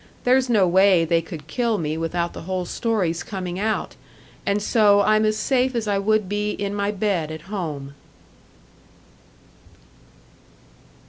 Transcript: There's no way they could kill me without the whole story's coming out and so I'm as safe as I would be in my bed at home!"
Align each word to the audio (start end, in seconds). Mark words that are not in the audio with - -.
There's 0.23 0.49
no 0.49 0.65
way 0.67 1.05
they 1.05 1.21
could 1.21 1.45
kill 1.45 1.77
me 1.77 1.95
without 1.95 2.33
the 2.33 2.41
whole 2.49 2.65
story's 2.65 3.21
coming 3.21 3.59
out 3.59 3.95
and 4.47 4.59
so 4.59 5.01
I'm 5.01 5.25
as 5.25 5.37
safe 5.37 5.75
as 5.75 5.87
I 5.87 5.99
would 5.99 6.27
be 6.27 6.49
in 6.53 6.73
my 6.73 6.89
bed 6.89 7.29
at 7.29 7.41
home!" 7.41 7.93